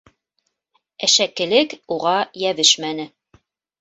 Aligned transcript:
Әшәкелек 1.07 1.75
уға 1.97 2.17
йәбешмәне. 2.45 3.07